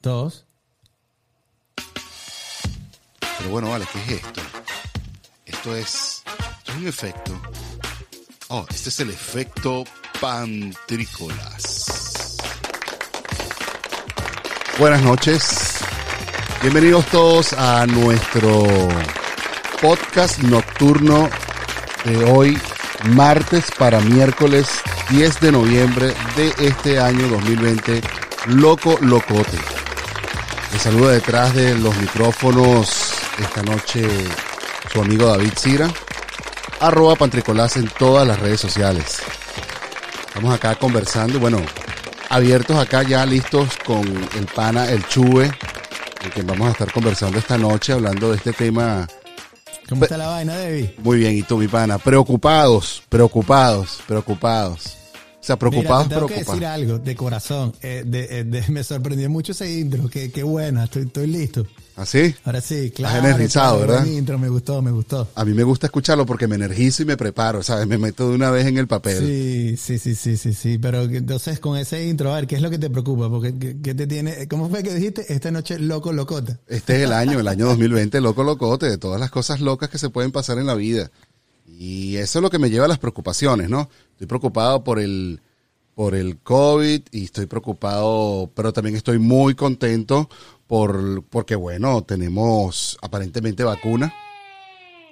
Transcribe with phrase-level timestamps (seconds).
[0.00, 0.44] Dos.
[3.38, 4.40] Pero bueno, vale, ¿qué es esto?
[5.44, 6.22] Esto es,
[6.58, 7.40] esto es un efecto.
[8.48, 9.82] Oh, este es el efecto
[10.20, 12.36] pantrícolas.
[14.78, 15.78] Buenas noches.
[16.62, 18.66] Bienvenidos todos a nuestro
[19.82, 21.28] podcast nocturno
[22.04, 22.56] de hoy,
[23.16, 24.68] martes para miércoles
[25.10, 28.00] 10 de noviembre de este año 2020.
[28.46, 29.77] Loco Locote.
[30.78, 32.88] Les saluda detrás de los micrófonos
[33.36, 34.06] esta noche
[34.92, 35.88] su amigo David Cira.
[36.78, 39.18] Arroba Pantricolás en todas las redes sociales.
[40.28, 41.60] Estamos acá conversando, bueno,
[42.28, 45.50] abiertos acá ya listos con el pana, el Chuve,
[46.20, 49.04] con quien vamos a estar conversando esta noche hablando de este tema.
[49.88, 50.90] ¿Cómo está la vaina, David?
[50.98, 54.97] Muy bien, y tú, mi pana, preocupados, preocupados, preocupados.
[55.48, 57.72] Sea, preocupados, Mira, te tengo que decir algo de corazón.
[57.80, 60.06] Eh, de- eh, de- me sorprendió mucho ese intro.
[60.10, 61.66] Qué, qué buena, estoy, estoy listo.
[61.96, 62.32] ¿Así?
[62.44, 63.26] Ahora sí, claro.
[63.26, 64.06] energizado, claro, ¿verdad?
[64.12, 65.26] intro, me gustó, me gustó.
[65.34, 67.88] A mí me gusta escucharlo porque me energizo y me preparo, ¿sabes?
[67.88, 69.18] Me meto de una vez en el papel.
[69.26, 70.78] Sí, sí, sí, sí, sí, sí.
[70.78, 73.28] Pero entonces con ese intro, a ver, ¿qué es lo que te preocupa?
[73.28, 74.46] Porque ¿qué, qué te tiene?
[74.48, 75.32] ¿Cómo fue que dijiste?
[75.32, 76.58] Esta noche loco, locota.
[76.68, 79.98] Este es el año, el año 2020, loco locote, de todas las cosas locas que
[79.98, 81.10] se pueden pasar en la vida.
[81.70, 83.88] Y eso es lo que me lleva a las preocupaciones, ¿no?
[84.12, 85.40] Estoy preocupado por el,
[85.94, 90.28] por el COVID y estoy preocupado, pero también estoy muy contento
[90.66, 94.12] por, porque bueno, tenemos aparentemente vacuna.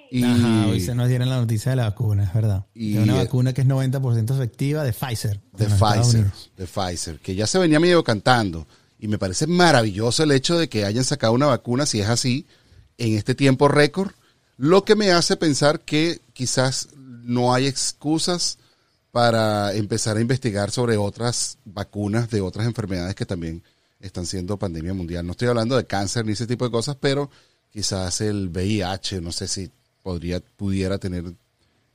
[0.09, 2.65] Y, Ajá, hoy se nos dieron la noticia de la vacuna, es verdad.
[2.73, 5.41] Y- de una vacuna que es 90% efectiva de Pfizer.
[5.57, 8.67] de Pfizer, de Pfizer, que ya se venía medio cantando.
[8.99, 12.47] Y me parece maravilloso el hecho de que hayan sacado una vacuna, si es así,
[12.97, 14.11] en este tiempo récord,
[14.57, 18.57] lo que me hace pensar que quizás no hay excusas
[19.11, 23.63] para empezar a investigar sobre otras vacunas de otras enfermedades que también
[23.99, 25.25] están siendo pandemia mundial.
[25.25, 27.29] No estoy hablando de cáncer ni ese tipo de cosas, pero
[27.71, 29.71] quizás el VIH, no sé si
[30.03, 31.23] podría, pudiera tener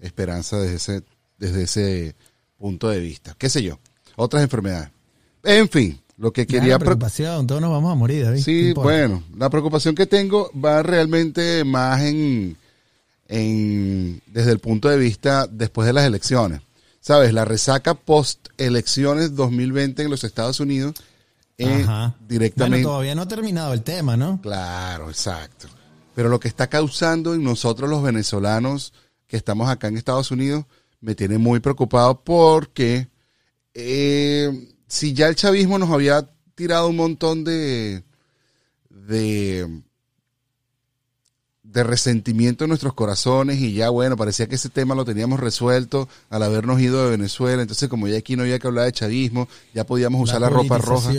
[0.01, 1.05] esperanza desde ese,
[1.39, 2.17] desde ese
[2.59, 3.35] punto de vista.
[3.39, 3.79] ¿Qué sé yo?
[4.17, 4.91] Otras enfermedades.
[5.45, 8.45] En fin, lo que Quería pre- preocupación, todos nos vamos a morir, David.
[8.45, 12.57] ¿Qué Sí, bueno, la preocupación que tengo va realmente más en,
[13.33, 16.61] en desde el punto de vista después de las elecciones.
[17.01, 17.33] ¿Sabes?
[17.33, 20.95] La resaca post elecciones 2020 en los Estados Unidos
[21.59, 21.85] eh,
[22.29, 22.85] directamente.
[22.85, 24.41] Bueno, todavía no ha terminado el tema, ¿no?
[24.41, 25.67] Claro, exacto.
[26.15, 28.93] Pero lo que está causando en nosotros los venezolanos
[29.27, 30.67] que estamos acá en Estados Unidos
[31.01, 33.09] me tiene muy preocupado porque
[33.73, 38.05] eh, si ya el chavismo nos había tirado un montón de,
[38.91, 39.83] de,
[41.73, 46.09] de resentimiento en nuestros corazones y ya bueno, parecía que ese tema lo teníamos resuelto
[46.29, 49.49] al habernos ido de Venezuela, entonces como ya aquí no había que hablar de chavismo,
[49.73, 51.11] ya podíamos usar la, ropa roja.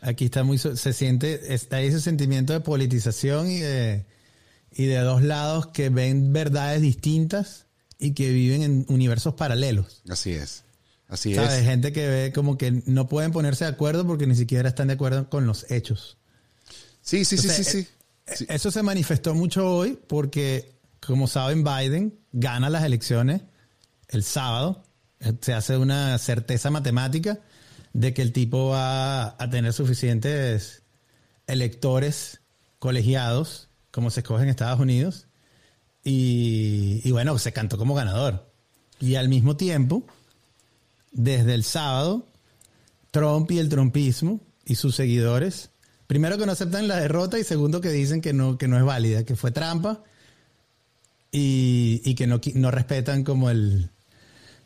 [0.00, 4.06] Aquí está muy, se siente, está ese sentimiento de politización y de,
[4.72, 7.66] y de dos lados que ven verdades distintas
[7.98, 10.02] y que viven en universos paralelos.
[10.08, 10.64] Así es,
[11.08, 11.52] así ¿Sabes?
[11.52, 11.64] es.
[11.64, 14.94] Gente que ve como que no pueden ponerse de acuerdo porque ni siquiera están de
[14.94, 16.16] acuerdo con los hechos.
[17.02, 17.88] Sí, sí, sí, sí, sí.
[18.48, 23.42] Eso se manifestó mucho hoy porque, como saben, Biden gana las elecciones
[24.08, 24.84] el sábado.
[25.20, 27.38] Eh, Se hace una certeza matemática
[27.92, 30.82] de que el tipo va a tener suficientes
[31.46, 32.40] electores
[32.78, 35.26] colegiados, como se escoge en Estados Unidos.
[36.04, 38.50] Y, y bueno, se cantó como ganador.
[38.98, 40.04] Y al mismo tiempo,
[41.12, 42.26] desde el sábado,
[43.10, 45.70] Trump y el trumpismo y sus seguidores,
[46.12, 48.84] primero que no aceptan la derrota y segundo que dicen que no, que no es
[48.84, 50.00] válida, que fue trampa
[51.30, 53.88] y, y que no, no respetan como el,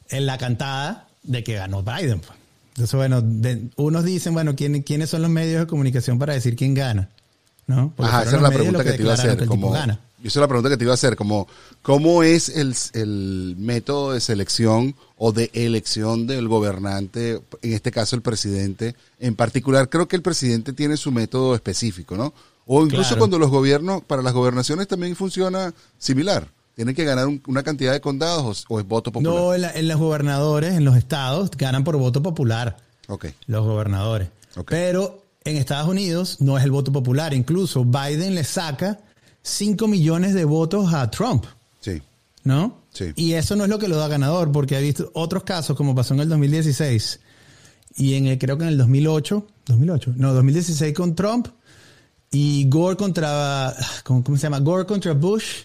[0.09, 2.19] en la cantada de que ganó Biden.
[2.21, 2.33] pues.
[2.71, 6.57] Entonces, bueno, de- unos dicen, bueno, ¿quién- ¿quiénes son los medios de comunicación para decir
[6.57, 7.09] quién gana?
[7.69, 7.93] ¿No?
[7.97, 9.37] Porque Ajá, esa es la pregunta los que te iba a hacer.
[9.37, 10.01] que el tipo Como, gana.
[10.21, 11.47] Esa es la pregunta que te iba a hacer, como,
[11.83, 18.17] ¿cómo es el, el método de selección o de elección del gobernante, en este caso
[18.17, 18.95] el presidente?
[19.21, 22.33] En particular, creo que el presidente tiene su método específico, ¿no?
[22.67, 23.19] O incluso Claro.
[23.19, 26.49] cuando los gobiernos, para las gobernaciones también funciona similar.
[26.75, 29.35] Tienen que ganar un- una cantidad de condados o, o es voto popular.
[29.35, 32.77] No, en, la- en los gobernadores, en los estados, ganan por voto popular.
[33.09, 33.27] Ok.
[33.47, 34.29] los gobernadores.
[34.57, 34.69] Ok.
[34.71, 37.33] Pero en Estados Unidos no es el voto popular.
[37.35, 38.99] Incluso Biden le saca
[39.47, 41.45] 5 millones de votos a Trump,
[41.81, 42.03] Sí.
[42.43, 42.79] ¿no?
[42.93, 43.13] Sí.
[43.15, 45.95] Y eso no es lo que lo da ganador, porque ha visto otros casos, como
[45.95, 47.21] pasó en el 2016
[47.97, 51.49] y en el, creo que en el 2008, 2008, no, 2016 con Trump
[52.33, 53.73] y Gore contra,
[54.05, 54.59] ¿cómo, cómo se llama?
[54.59, 55.65] Gore contra Bush.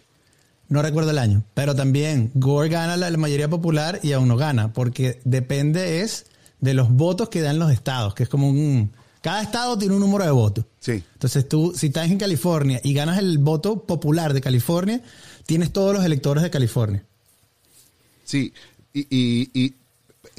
[0.70, 4.38] No recuerdo el año, pero también Gore gana la, la mayoría popular y aún no
[4.38, 6.28] gana, porque depende es
[6.60, 10.00] de los votos que dan los estados, que es como un, cada estado tiene un
[10.02, 10.66] número de votos.
[10.80, 11.04] Sí.
[11.14, 15.02] Entonces tú, si estás en California y ganas el voto popular de California,
[15.46, 17.04] tienes todos los electores de California.
[18.24, 18.54] Sí,
[18.94, 19.74] y, y- y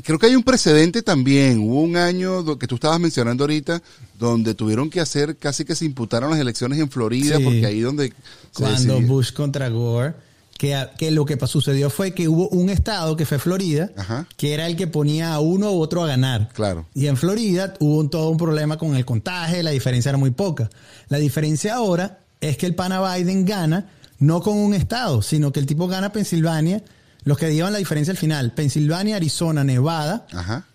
[0.03, 1.61] creo que hay un precedente también.
[1.61, 3.83] Hubo un año que tú estabas mencionando ahorita
[4.19, 7.45] donde tuvieron que hacer, casi que se imputaron las elecciones en Florida, Sí.
[7.45, 8.13] porque ahí donde
[8.55, 9.01] Cuando.
[9.03, 10.15] Bush contra Gore,
[10.63, 14.29] que, que lo que sucedió fue que hubo un estado que fue Florida, Ajá.
[14.37, 16.51] que era el que ponía a uno u otro a ganar.
[16.53, 16.87] Claro.
[16.95, 20.31] Y en Florida hubo un- todo un problema con el contagio, la diferencia era muy
[20.31, 20.71] poca.
[21.09, 23.89] La diferencia ahora es que el pana Biden gana
[24.21, 26.85] no con un estado, sino que el tipo gana Pensilvania,
[27.25, 30.67] los que llevan la diferencia al final, Pensilvania, Arizona, Nevada, Ajá,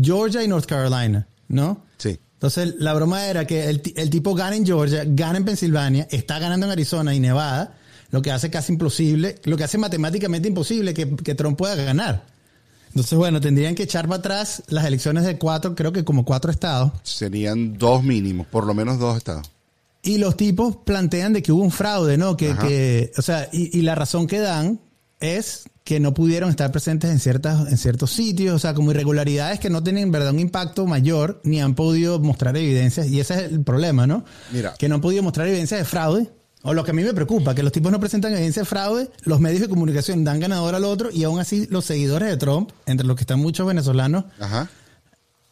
[0.00, 1.84] Georgia y North Carolina, ¿no?
[1.96, 2.18] sí.
[2.34, 6.40] Entonces, la broma era que el, el tipo gana en Georgia, gana en Pensilvania, está
[6.40, 7.76] ganando en Arizona y Nevada,
[8.12, 12.24] lo que hace casi imposible, lo que hace matemáticamente imposible que, que Trump pueda ganar.
[12.88, 16.50] Entonces, bueno, tendrían que echar para atrás las elecciones de cuatro, creo que como cuatro
[16.50, 16.92] estados.
[17.02, 19.50] Serían dos mínimos, por lo menos dos estados.
[20.02, 22.36] Y los tipos plantean de que hubo un fraude, ¿no?
[22.36, 24.78] Que, que o sea, y, y la razón que dan
[25.20, 29.58] es que no pudieron estar presentes en, ciertas, en ciertos sitios, o sea, como irregularidades
[29.58, 33.34] que no tienen en verdad un impacto mayor, ni han podido mostrar evidencias, y ese
[33.34, 34.24] es el problema, ¿no?
[34.52, 34.74] Mira.
[34.78, 36.30] Que no han podido mostrar evidencias de fraude,
[36.62, 39.10] o lo que a mí me preocupa, que los tipos no presentan evidencia de fraude,
[39.24, 42.70] los medios de comunicación dan ganador al otro, y aún así los seguidores de Trump,
[42.86, 44.68] entre los que están muchos venezolanos, Ajá.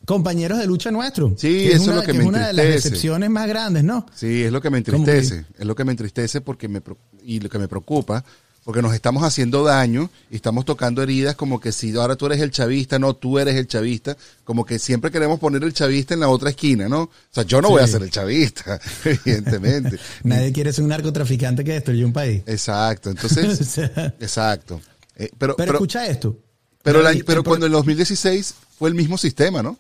[0.07, 1.35] compañeros de lucha nuestro.
[1.37, 3.85] Sí, eso es una, lo que que me es una de las decepciones más grandes,
[3.85, 4.07] ¿no?
[4.15, 5.45] Sí, es lo que me entristece.
[5.59, 6.81] Es lo que me entristece porque me
[7.23, 8.25] y lo que me preocupa,
[8.65, 12.41] porque nos estamos haciendo daño y estamos tocando heridas como que si ahora tú eres
[12.41, 16.21] el chavista, no, tú eres el chavista, como que siempre queremos poner el chavista en
[16.21, 17.03] la otra esquina, ¿no?
[17.03, 19.99] O sea, yo no voy a ser el chavista, evidentemente.
[20.25, 22.43] Nadie quiere ser un narcotraficante que destruyó un país.
[22.47, 24.81] Exacto, O entonces, sea, exacto.
[25.17, 26.37] Eh, pero, pero, pero, escucha esto.
[26.83, 29.79] pero, pero cuando en 2016 fue el mismo sistema, ¿no?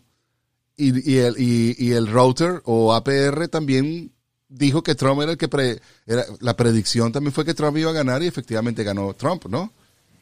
[0.76, 4.12] Y, y el, y, y el router o APR también
[4.50, 7.90] dijo que Trump era el que pre- era, la predicción también fue que Trump iba
[7.90, 9.72] a ganar y efectivamente ganó Trump, ¿no?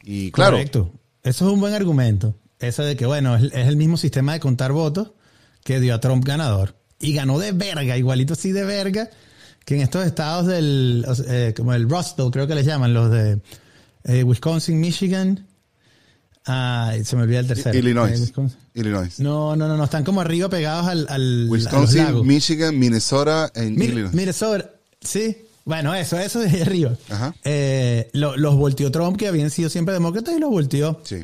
[0.03, 0.93] Y claro, Correcto.
[1.23, 2.35] Eso es un buen argumento.
[2.59, 5.11] Eso de que, bueno, es, el mismo sistema de contar votos
[5.63, 6.75] que dio a Trump ganador.
[6.99, 9.09] Y ganó de verga, igualito así de verga,
[9.65, 13.11] que en estos estados del, eh, como el Rust Belt, creo que les llaman, los
[13.11, 13.39] de
[14.05, 15.47] eh, Wisconsin, Michigan.
[16.45, 17.77] Ah, se me olvida el tercero.
[17.77, 18.33] Illinois.
[18.35, 18.47] Eh.
[18.73, 19.19] Illinois.
[19.19, 22.25] No, no, no, no, están como arriba pegados al, al a los Wisconsin, lagos.
[22.25, 24.13] Michigan, Minnesota e Mire- Illinois.
[24.13, 24.71] Minnesota,
[25.01, 25.37] sí.
[25.65, 26.95] Bueno, eso, eso de arriba.
[27.09, 27.35] Ajá.
[27.43, 30.99] Eh, lo- los volteó Trump, que habían sido siempre demócratas, y los volteó.
[31.03, 31.23] Sí,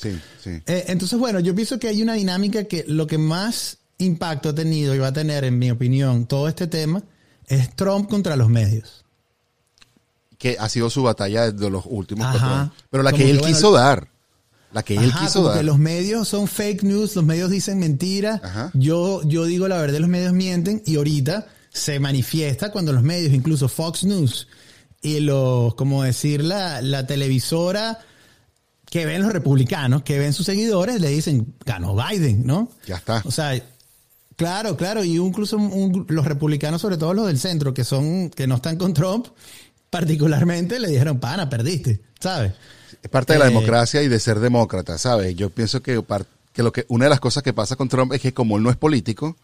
[0.00, 0.50] sí, sí.
[0.66, 4.54] Eh, entonces, bueno, yo pienso que hay una dinámica que lo que más impacto ha
[4.54, 7.02] tenido y va a tener, en mi opinión, todo este tema,
[7.48, 9.04] es Trump contra los medios.
[10.38, 12.38] Que ha sido su batalla de los últimos Ajá.
[12.38, 12.72] cuatro años.
[12.90, 14.08] Pero la Como que él que, bueno, quiso dar.
[14.72, 15.58] La que él Ajá, quiso como dar.
[15.58, 18.40] que los medios son fake news, los medios dicen mentiras.
[18.74, 23.32] Yo, yo digo la verdad, los medios mienten y ahorita se manifiesta cuando los medios,
[23.32, 24.48] incluso Fox News
[25.02, 27.98] y los, como decir, la, la televisora
[28.90, 32.70] que ven los republicanos, que ven sus seguidores, le dicen, ganó Biden, ¿no?
[32.86, 33.22] Ya está.
[33.24, 33.60] O sea,
[34.36, 38.46] claro, claro, y incluso un- los republicanos, sobre todo los del centro, que son, que
[38.46, 39.26] no están con Trump,
[39.90, 42.52] particularmente le dijeron, pana, perdiste, ¿sabes?
[43.02, 45.34] Es parte de la Eh, democracia y de ser demócrata, ¿sabes?
[45.36, 46.02] Yo pienso que,
[46.52, 48.62] que, lo que una de las cosas que pasa con Trump es que como él
[48.62, 49.36] no es político,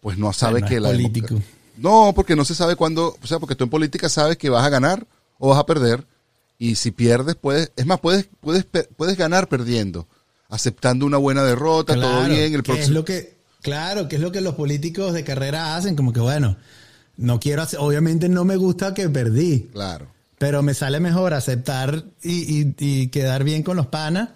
[0.00, 1.40] pues no sabe no que es la político.
[1.76, 4.64] No, porque no se sabe cuándo, o sea, porque tú en política sabes que vas
[4.64, 5.06] a ganar
[5.38, 6.04] o vas a perder
[6.58, 8.64] y si pierdes puedes, es más puedes puedes
[8.96, 10.06] puedes ganar perdiendo,
[10.48, 14.22] aceptando una buena derrota, todo Claro, bien, el es próximo lo que claro que es
[14.22, 16.56] lo que los políticos de carrera hacen como que bueno
[17.16, 20.06] no quiero hacer obviamente no me gusta que perdí Claro.
[20.38, 24.30] Pero me sale mejor aceptar y, y- y quedar bien con los panas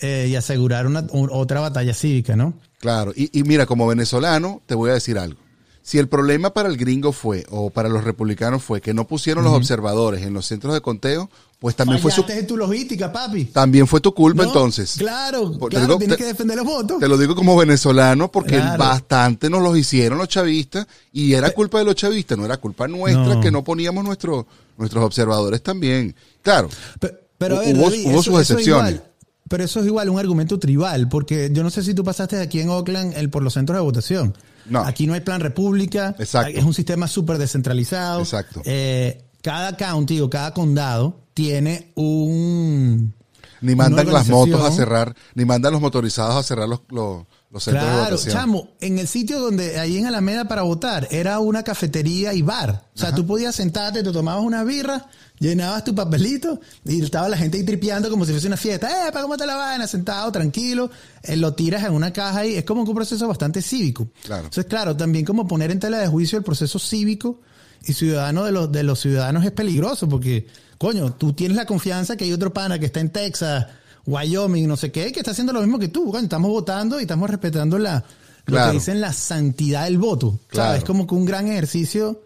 [0.00, 4.62] eh, y asegurar una un- otra batalla cívica no Claro, y, y mira, como venezolano,
[4.64, 5.38] te voy a decir algo.
[5.82, 9.44] Si el problema para el gringo fue, o para los republicanos fue, que no pusieron
[9.44, 11.28] los observadores en los centros de conteo,
[11.60, 14.48] pues también fue, su, Fallaste en tu logística papi también fue tu culpa ¿No?
[14.48, 14.94] entonces.
[14.98, 18.32] claro Por- claro digo- tienes te- que defender los votos Te lo digo como venezolano
[18.32, 18.78] porque Claro.
[18.82, 22.88] bastante nos los hicieron los chavistas y era culpa de los chavistas, no era culpa
[22.88, 23.40] nuestra No.
[23.40, 24.46] que no poníamos nuestro,
[24.78, 26.14] nuestros observadores también.
[26.42, 29.00] Claro, Pe- Pero a ver, Hubo- David, hubo sus es excepciones.
[29.48, 32.60] pero eso es igual un argumento tribal, porque yo no sé si tú pasaste aquí
[32.60, 34.34] en Oakland el, por los centros de votación.
[34.66, 34.80] No.
[34.84, 36.14] Aquí no hay plan república.
[36.18, 36.56] Exacto.
[36.58, 38.20] Es un sistema súper descentralizado.
[38.20, 38.62] Exacto.
[38.64, 43.14] Eh, cada county o cada condado tiene un...
[43.62, 47.64] ni mandan las motos a cerrar, ni mandan los motorizados a cerrar los, los, los
[47.64, 48.34] centros de Claro, votación.
[48.34, 52.88] chamo, en el sitio donde ahí en Alameda para votar era una cafetería y bar.
[52.94, 57.38] O sea, tú podías sentarte, te tomabas una birra, llenabas tu papelito y estaba la
[57.38, 58.88] gente ahí tripeando como si fuese una fiesta.
[59.08, 59.86] ¡Eh, para cómo te la vaina!
[59.86, 60.90] Sentado, tranquilo,
[61.22, 64.08] eh, lo tiras en una caja y es como un proceso bastante cívico.
[64.24, 64.44] Claro.
[64.44, 67.40] Entonces, claro, también como poner en tela de juicio el proceso cívico
[67.84, 70.46] y ciudadano de los, de los ciudadanos es peligroso porque,
[70.78, 73.66] coño, tú tienes la confianza que hay otro pana que está en Texas,
[74.06, 76.10] Wyoming, no sé qué, que está haciendo lo mismo que tú.
[76.10, 78.04] Coño, estamos votando y estamos respetando la,
[78.46, 80.38] lo que dicen la santidad del voto.
[80.48, 80.70] Claro.
[80.70, 80.84] ¿Sabes?
[80.84, 82.22] Como que un gran ejercicio,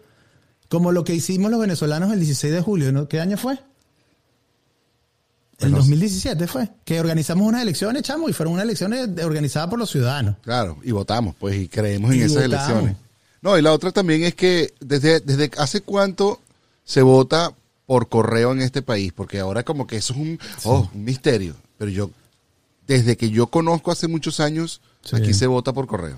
[0.69, 2.91] como lo que hicimos los venezolanos el 16 de julio.
[2.91, 3.07] ¿no?
[3.07, 3.53] ¿Qué año fue?
[5.59, 6.69] El Bueno, 2017 fue.
[6.83, 10.35] Que organizamos unas elecciones, chamo, y fueron unas elecciones organizadas por los ciudadanos.
[10.41, 12.53] Claro, y votamos, pues, y creemos en esas votamos.
[12.69, 12.97] elecciones.
[13.45, 16.41] No, y la otra también es que desde, desde hace cuánto
[16.83, 17.53] se vota
[17.85, 21.55] por correo en este país, porque ahora como que eso es un, oh, un misterio.
[21.77, 22.09] Pero yo,
[22.87, 25.15] desde que yo conozco hace muchos años, Sí.
[25.15, 26.17] aquí se vota por correo.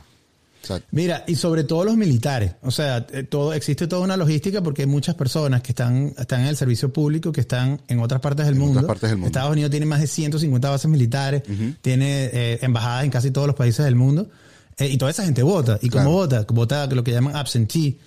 [0.91, 2.53] Mira, y sobre todo los militares.
[2.61, 6.41] O sea, eh, todo, existe toda una logística porque hay muchas personas que están, están
[6.41, 8.79] en el servicio público, que están en otras partes del, En mundo.
[8.79, 9.27] otras partes del mundo.
[9.27, 11.43] Estados Unidos tiene más de 150 bases militares,
[11.81, 14.29] tiene eh, embajadas en casi todos los países del mundo.
[14.77, 15.79] Eh, y toda esa gente vota.
[15.81, 16.07] ¿Y Claro.
[16.07, 16.45] cómo vota?
[16.49, 17.97] Vota lo que llaman absentee.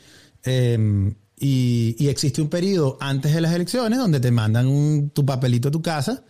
[0.45, 5.25] Eh, y, y existe un periodo antes de las elecciones donde te mandan un, tu
[5.25, 6.23] papelito a tu casa.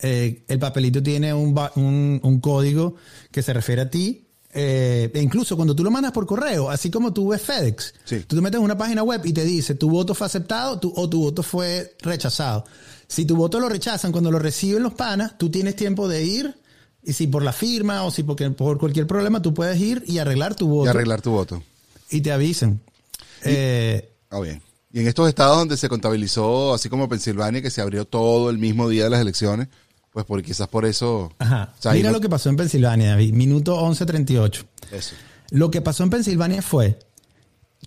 [0.00, 2.96] Eh, el papelito tiene un, un, un código
[3.30, 4.24] que se refiere a ti.
[4.54, 8.20] eh, e incluso cuando tú lo mandas por correo, así como tú ves FedEx, Sí.
[8.26, 10.92] tú te metes en una página web y te dice tu voto fue aceptado tu-
[10.96, 12.64] o tu voto fue rechazado.
[13.06, 16.54] Si tu voto lo rechazan cuando lo reciben los panas, tú tienes tiempo de ir
[17.02, 20.18] y si por la firma o si porque, por cualquier problema tú puedes ir y
[20.18, 21.62] arreglar tu voto y arreglar tu voto.
[22.10, 22.80] y te avisan.
[23.44, 24.60] Eh, Ah, bien.
[24.92, 28.58] Y en estos estados donde se contabilizó, así como Pensilvania, que se abrió todo el
[28.58, 29.68] mismo día de las elecciones,
[30.12, 31.32] pues por, quizás por eso...
[31.38, 31.72] ajá.
[31.78, 33.32] o sea, ahí Mira no- lo que pasó en Pensilvania, David.
[33.34, 34.64] Minuto 11.38.
[34.92, 35.14] Eso.
[35.50, 36.98] Lo que pasó en Pensilvania fue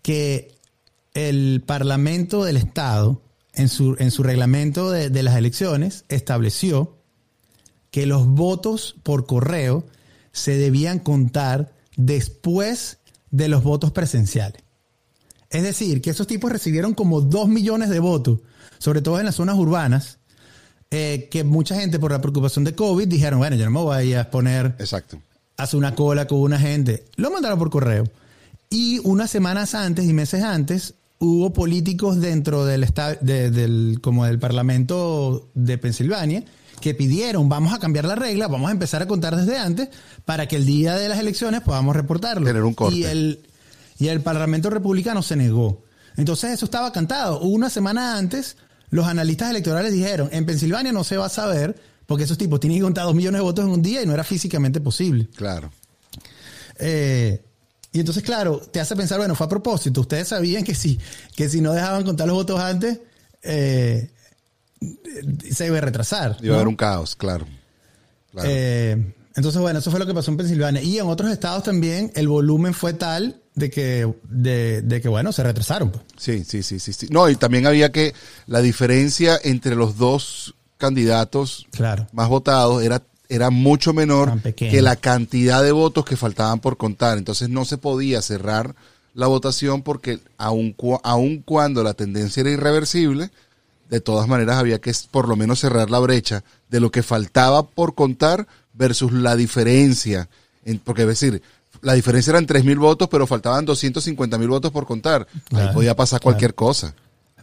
[0.01, 0.55] que
[1.13, 3.21] el Parlamento del Estado,
[3.53, 6.97] en su, en su reglamento de, de las elecciones, estableció
[7.91, 9.85] que los votos por correo
[10.31, 12.97] se debían contar después
[13.31, 14.61] de los votos presenciales.
[15.49, 18.39] Es decir, que esos tipos recibieron como dos millones de votos,
[18.77, 20.17] sobre todo en las zonas urbanas,
[20.89, 24.13] eh, que mucha gente por la preocupación de COVID dijeron, bueno, yo no me voy
[24.13, 25.21] a exponer Exacto.
[25.57, 27.05] hace una cola con una gente.
[27.17, 28.05] Lo mandaron por correo.
[28.69, 32.87] Y unas semanas antes y meses antes hubo políticos dentro del,
[33.21, 36.43] de- del, como del Parlamento de Pensilvania
[36.81, 39.89] que pidieron, vamos a cambiar la regla, vamos a empezar a contar desde antes
[40.25, 42.45] para que el día de las elecciones podamos reportarlo.
[42.45, 42.97] Tener un corte.
[42.97, 43.47] Y el,
[43.99, 45.83] y el Parlamento Republicano se negó.
[46.17, 47.39] Entonces eso estaba cantado.
[47.39, 48.57] Una semana antes,
[48.89, 52.79] los analistas electorales dijeron, en Pensilvania no se va a saber porque esos tipos tienen
[52.79, 55.29] que contar dos millones de votos en un día y no era físicamente posible.
[55.35, 55.71] Claro.
[56.77, 57.41] Eh,
[57.93, 60.01] y entonces, claro, te hace pensar, bueno, fue a propósito.
[60.01, 60.99] Ustedes sabían que si,
[61.35, 62.99] que si no dejaban contar los votos antes,
[63.43, 64.11] eh,
[65.51, 66.37] se iba a retrasar.
[66.41, 67.45] Iba a haber un caos, claro.
[68.31, 68.47] Claro.
[68.51, 70.81] Eh, entonces, bueno, eso fue lo que pasó en Pensilvania.
[70.81, 75.31] Y en otros estados también el volumen fue tal de que, de, de que bueno,
[75.31, 75.91] se retrasaron.
[75.91, 76.03] pues.
[76.17, 77.07] Sí, sí, sí, sí, sí.
[77.09, 78.13] No, y también había que
[78.47, 82.07] la diferencia entre los dos candidatos Claro.
[82.11, 87.17] más votados era, era mucho menor que la cantidad de votos que faltaban por contar.
[87.17, 88.75] Entonces no se podía cerrar
[89.13, 93.29] la votación porque aun, cu- aun cuando la tendencia era irreversible,
[93.91, 97.67] de todas maneras había que por lo menos cerrar la brecha de lo que faltaba
[97.67, 100.27] por contar versus la diferencia.
[100.65, 101.41] En- porque es decir,
[101.83, 105.27] la diferencia eran 3.000 votos, pero faltaban 250.000 votos por contar.
[105.51, 106.95] Ahí podía pasar cualquier cosa.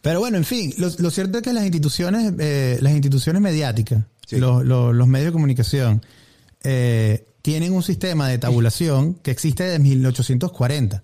[0.03, 4.05] Pero bueno, en fin, lo, lo cierto es que las instituciones, eh, las instituciones mediáticas,
[4.27, 4.37] Sí.
[4.39, 6.03] los, los- los medios de comunicación,
[6.63, 11.03] eh, tienen un sistema de tabulación que existe desde 1840,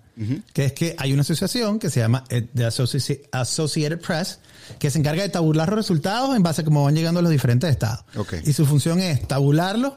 [0.53, 4.39] que es que hay una asociación que se llama eh, The Associ- Associated Press,
[4.79, 7.69] que se encarga de tabular los resultados en base a cómo van llegando los diferentes
[7.69, 8.05] estados.
[8.43, 9.93] Y su función es tabularlos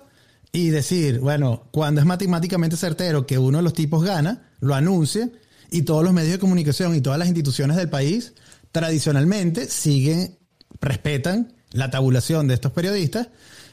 [0.52, 5.30] y decir, bueno, cuando es matemáticamente certero que uno de los tipos gana, lo anuncia
[5.70, 8.32] y todos los medios de comunicación y todas las instituciones del país
[8.72, 10.38] tradicionalmente siguen,
[10.80, 13.28] respetan la tabulación de estos periodistas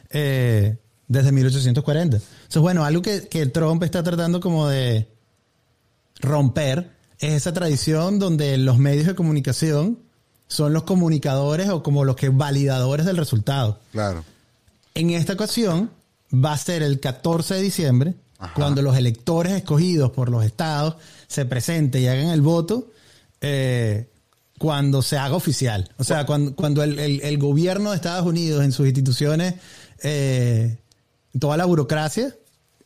[0.10, 2.18] eh, desde 1840.
[2.18, 5.10] Entonces, bueno, algo que, que Trump está tratando como de
[6.20, 10.00] romper es esa tradición donde los medios de comunicación
[10.48, 13.80] son los comunicadores o como los que validadores del resultado.
[13.92, 14.24] Claro.
[14.94, 15.90] En esta ocasión
[16.34, 18.54] va a ser el 14 de diciembre, Ajá.
[18.54, 20.96] cuando los electores escogidos por los estados
[21.28, 22.92] se presenten y hagan el voto,
[23.42, 24.08] eh,
[24.58, 25.90] cuando se haga oficial.
[25.98, 29.56] O sea, cuando, cuando el, el- el gobierno de Estados Unidos en sus instituciones,
[30.04, 30.78] eh,
[31.38, 32.34] toda la burocracia,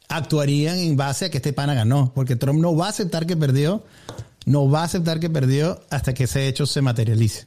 [0.08, 3.38] actuarían en base a que este pana ganó, porque Trump no va a aceptar que
[3.38, 3.84] perdió,
[4.46, 7.46] no va a aceptar que perdió hasta que ese hecho se materialice.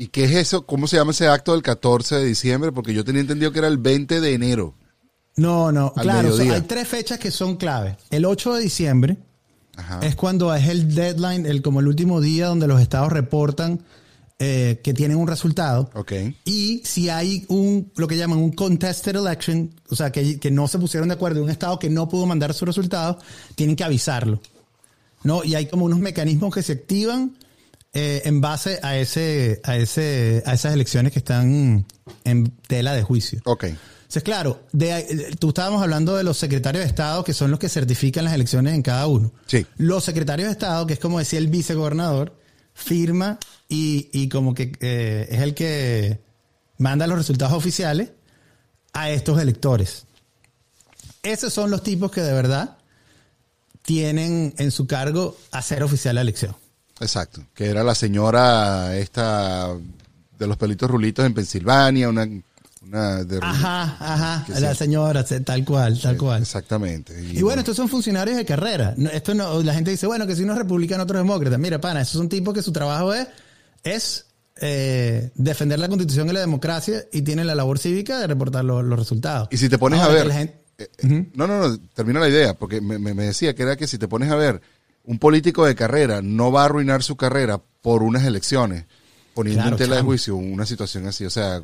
[0.00, 0.64] ¿Y qué es eso?
[0.64, 2.72] ¿Cómo se llama ese acto del 14 de diciembre?
[2.72, 4.74] Porque yo tenía entendido que era el 20 de enero.
[5.36, 7.98] No, no, claro, hay tres fechas que son clave.
[8.08, 9.18] El 8 de diciembre
[9.76, 10.00] Ajá.
[10.00, 13.82] es cuando es el deadline, el, como el último día donde los estados reportan
[14.38, 15.90] eh, que tienen un resultado.
[15.92, 16.12] Ok.
[16.46, 20.66] Y si hay un, lo que llaman un contested election, o sea, que, que no
[20.66, 23.18] se pusieron de acuerdo, un estado que no pudo mandar su resultado,
[23.54, 24.40] tienen que avisarlo.
[25.24, 25.44] ¿No?
[25.44, 27.36] Y hay como unos mecanismos que se activan
[27.92, 31.86] eh, en base a ese, a ese, a esas elecciones que están
[32.24, 33.40] en tela de juicio.
[33.44, 33.64] Ok.
[33.64, 37.68] Entonces, claro, de, tú estábamos hablando de los secretarios de Estado, que son los que
[37.68, 39.32] certifican las elecciones en cada uno.
[39.46, 39.64] Sí.
[39.76, 42.36] Los secretarios de Estado, que es como decía el vicegobernador,
[42.74, 46.20] firma y, y como que eh, es el que
[46.78, 48.10] manda los resultados oficiales
[48.92, 50.06] a estos electores.
[51.22, 52.78] Esos son los tipos que de verdad
[53.82, 56.56] tienen en su cargo hacer oficial la elección.
[57.00, 57.42] Exacto.
[57.54, 59.68] Que era la señora esta
[60.38, 62.26] de los pelitos rulitos en Pensilvania, una,
[62.82, 66.42] una de Ajá, ajá, la señora, tal cual, tal cual.
[66.42, 67.14] Exactamente.
[67.22, 68.94] Y bueno, estos son funcionarios de carrera.
[69.12, 71.58] Esto no, la gente dice, bueno, que si uno es republicano, otro es demócrata.
[71.58, 73.26] Mira, pana, esos son tipos que su trabajo es,
[73.82, 74.26] es
[74.62, 78.84] eh, defender la constitución y la democracia y tienen la labor cívica de reportar los,
[78.84, 79.48] los resultados.
[79.50, 82.20] Y si te pones Ahora a ver, la gente- eh, eh, no, no, no, termina
[82.20, 84.60] la idea, porque me, me- me decía que era que si te pones a ver,
[85.04, 88.84] un político de carrera no va a arruinar su carrera por unas elecciones,
[89.34, 91.62] poniendo Claro, en tela de juicio una situación así, o sea,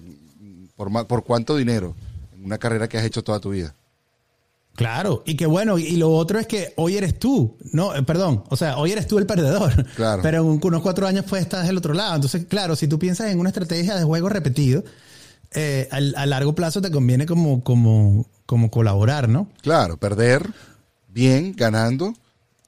[0.77, 1.95] por, por cuánto dinero
[2.43, 3.75] una carrera que has hecho toda tu vida.
[4.75, 8.45] Claro, y que bueno, y lo otro es que hoy eres tú, no, eh, perdón,
[8.51, 10.21] o sea, hoy eres tú el perdedor, Claro.
[10.23, 12.15] pero en unos cuatro años pues estás del otro lado.
[12.15, 14.85] Entonces, claro, si tú piensas en una estrategia de juego repetido,
[15.53, 19.49] eh, al- a largo plazo te conviene como, como, como colaborar, ¿no?
[19.63, 20.47] Claro, perder
[21.09, 22.13] bien, ganando,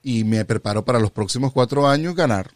[0.08, 2.50] y me preparo para los próximos cuatro años ganar.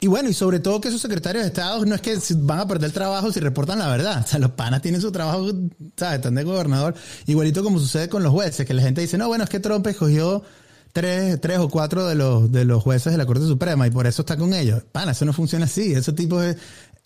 [0.00, 2.68] Y bueno, y sobre todo que esos secretarios de Estado no es que van a
[2.68, 4.22] perder el trabajo si reportan la verdad.
[4.24, 5.50] O sea, los panas tienen su trabajo,
[5.96, 6.16] ¿sabes?
[6.18, 6.94] Están de gobernador.
[7.26, 9.84] Igualito como sucede con los jueces, que la gente dice, no, bueno, es que Trump
[9.88, 10.44] escogió
[10.92, 14.06] tres, tres o cuatro de los, de los jueces de la Corte Suprema y por
[14.06, 14.84] eso está con ellos.
[14.92, 15.92] Pana, eso no funciona así.
[15.94, 16.56] Esos tipos, de-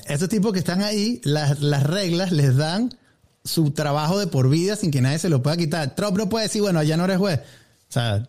[0.06, 2.94] esos tipos que están ahí, las, las reglas les dan
[3.44, 5.94] su trabajo de por vida sin que nadie se lo pueda quitar.
[5.94, 7.40] Trump no puede decir, bueno, allá no eres juez.
[7.40, 8.26] O sea,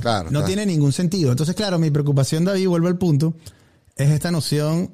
[0.00, 0.24] Claro.
[0.24, 0.46] no claro.
[0.46, 1.30] tiene ningún sentido.
[1.30, 3.34] Entonces, claro, mi preocupación, David, vuelvo al punto,
[3.96, 4.90] es esta noción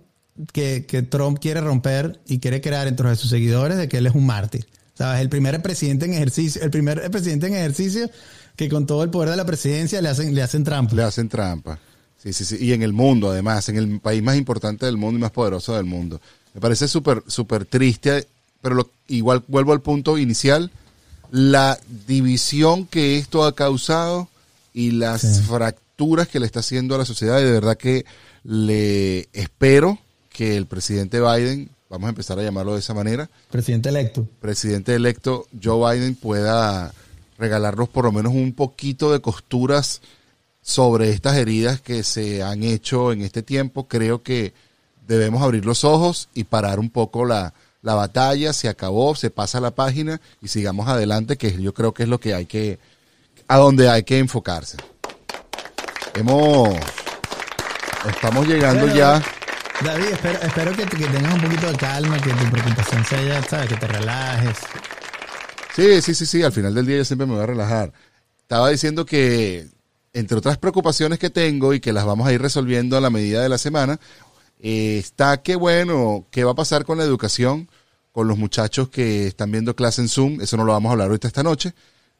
[0.52, 4.06] que, que Trump quiere romper y quiere crear entre de sus seguidores de que él
[4.06, 4.66] es un mártir.
[4.94, 5.22] ¿Sabes?
[5.22, 8.10] El primer presidente en ejercicio, el primer presidente en ejercicio
[8.56, 10.94] que con todo el poder de la presidencia le hacen, le hacen trampa.
[10.94, 11.78] Le hacen trampa.
[12.22, 12.58] Sí, sí, sí.
[12.60, 15.74] Y en el mundo, además, en el país más importante del mundo y más poderoso
[15.74, 16.20] del mundo.
[16.52, 18.26] Me parece súper, súper triste,
[18.60, 20.70] pero lo- igual vuelvo al punto inicial.
[21.30, 24.28] La división que esto ha causado
[24.72, 25.42] y las Sí.
[25.42, 27.40] fracturas que le está haciendo a la sociedad.
[27.40, 28.04] Y de verdad que
[28.44, 29.98] le espero
[30.30, 34.26] que el presidente Biden, vamos a empezar a llamarlo de esa manera, Presidente electo.
[34.40, 36.92] presidente electo Joe Biden pueda
[37.38, 40.00] regalarnos por lo menos un poquito de costuras
[40.62, 43.88] sobre estas heridas que se han hecho en este tiempo.
[43.88, 44.52] Creo que
[45.08, 48.52] debemos abrir los ojos y parar un poco la, la batalla.
[48.52, 52.20] Se acabó, se pasa la página y sigamos adelante, que yo creo que es lo
[52.20, 52.78] que hay que,
[53.50, 54.76] a donde hay que enfocarse.
[56.14, 56.68] Hemos,
[58.08, 59.20] estamos llegando ya.
[59.84, 63.68] David, espero, espero que, que tengas un poquito de calma, que tu preocupación sea, ¿sabes?
[63.70, 64.56] Que te relajes.
[65.74, 67.92] Sí, sí, sí, sí, al final del día yo siempre me voy a relajar.
[68.38, 69.66] Estaba diciendo que,
[70.12, 73.42] entre otras preocupaciones que tengo y que las vamos a ir resolviendo a la medida
[73.42, 73.98] de la semana,
[74.60, 77.68] eh, está que, bueno, ¿qué va a pasar con la educación?
[78.12, 81.08] Con los muchachos que están viendo clase en Zoom, eso no lo vamos a hablar
[81.08, 81.74] ahorita esta noche,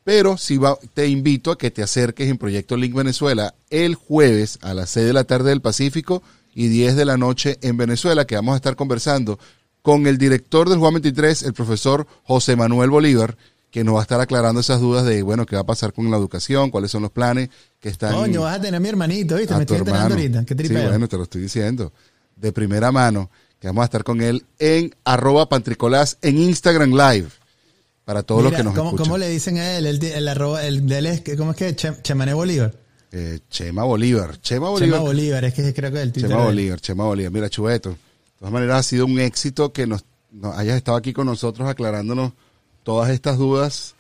[0.05, 4.59] pero sí va, te invito a que te acerques en Proyecto Link Venezuela el jueves
[4.63, 6.23] a las 6 de la tarde del Pacífico
[6.55, 9.39] y 10 de la noche en Venezuela, que vamos a estar conversando
[9.83, 13.37] con el director del Juan 23, el profesor José Manuel Bolívar,
[13.71, 16.11] que nos va a estar aclarando esas dudas de, bueno, qué va a pasar con
[16.11, 18.15] la educación, cuáles son los planes que están...
[18.15, 19.55] Coño, vas a tener a mi hermanito, ¿viste?
[19.55, 20.45] Me estoy enterando ahorita.
[20.45, 20.89] Qué Sí, tripeo.
[20.89, 21.93] bueno, te lo estoy diciendo.
[22.35, 27.29] De primera mano, que vamos a estar con él en arroba pantricolás en Instagram Live.
[28.05, 29.05] Para todos los que nos ¿cómo, escuchan.
[29.07, 29.87] ¿Cómo le dicen a él?
[29.87, 31.77] El, el, arroba, el de él es, ¿cómo es que?
[31.77, 32.75] Che- Chemané Bolívar.
[33.13, 34.41] Eh, Chema Bolívar.
[34.41, 35.01] Chema Chema Bolívar.
[35.01, 36.31] Bolívar, es que creo que el Twitter.
[36.31, 36.45] Chema.
[36.45, 37.33] Bolívar, Chema Bolívar.
[37.33, 37.91] Mira, Chubeto.
[37.91, 37.97] De
[38.39, 42.33] todas maneras, ha sido un éxito que nos, nos hayas estado aquí con nosotros aclarándonos
[42.83, 43.95] todas estas dudas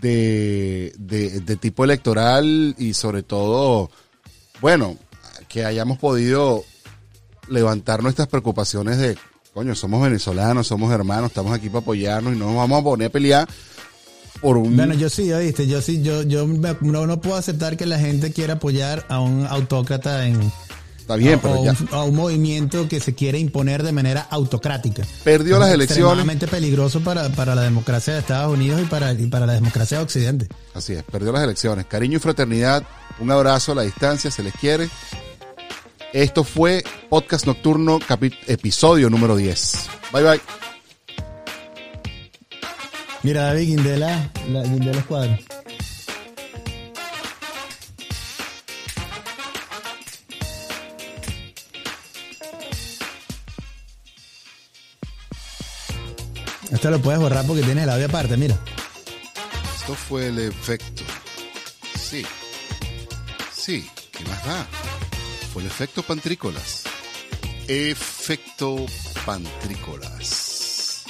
[0.00, 3.90] de, de, de tipo electoral y sobre todo,
[4.60, 4.96] bueno,
[5.48, 6.64] que hayamos podido
[7.48, 9.16] levantar nuestras preocupaciones de,
[9.58, 13.08] coño, somos venezolanos, somos hermanos, estamos aquí para apoyarnos y no nos vamos a poner
[13.08, 13.48] a pelear
[14.40, 14.76] por un...
[14.76, 18.32] Bueno, yo sí, oíste, yo sí, yo, yo no, no puedo aceptar que la gente
[18.32, 20.52] quiera apoyar a un autócrata en...
[21.00, 24.28] Está bien, a, pero ya un, a un movimiento que se quiere imponer de manera
[24.30, 25.02] autocrática.
[25.24, 26.04] perdió las Es elecciones.
[26.04, 29.98] Extremadamente peligroso para, para la democracia de Estados Unidos y para, y para la democracia
[29.98, 30.46] de Occidente.
[30.72, 31.84] Así es, perdió las elecciones.
[31.86, 32.84] Cariño y fraternidad,
[33.18, 34.88] un abrazo a la distancia, se les quiere.
[36.12, 37.98] Esto fue Podcast Nocturno,
[38.46, 39.88] episodio número 10.
[40.12, 40.40] Bye bye.
[43.22, 45.38] Mira, David Guindela, la, Guindela Escuadra.
[56.70, 58.58] Esto lo puedes borrar porque tienes el audio aparte, mira.
[59.78, 61.02] Esto fue el efecto.
[61.98, 62.24] Sí.
[63.52, 64.66] Sí, ¿qué más da?
[65.58, 66.84] El efecto pantrícolas.
[67.66, 68.86] Efecto
[69.26, 71.02] pantrícolas.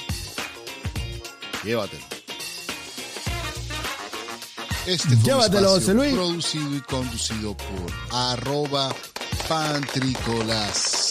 [1.63, 2.03] Llévatelo.
[4.87, 6.13] Este fue un Llévatelo, José Luis.
[6.13, 8.89] producido y conducido por arroba
[9.47, 11.08] pantrícolas.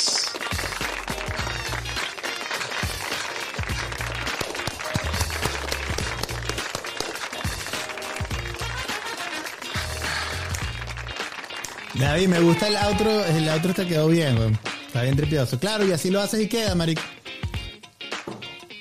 [11.98, 14.58] David, me gusta el outro, el outro te quedó bien, weón.
[14.86, 15.58] Está bien tripioso.
[15.58, 17.02] Claro, y así lo haces y queda, marico.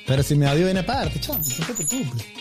[0.06, 2.37] Pero si mi audio viene aparte, chamo, no te preocupes.